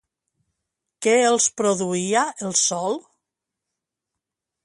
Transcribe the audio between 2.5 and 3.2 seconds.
sol?